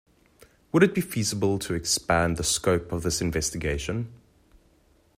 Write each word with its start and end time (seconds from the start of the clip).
Would 0.71 0.81
it 0.81 0.95
be 0.95 1.01
feasible 1.01 1.59
to 1.59 1.75
expand 1.75 2.37
the 2.37 2.43
scope 2.43 2.91
of 2.91 3.03
this 3.03 3.21
investigation? 3.21 4.11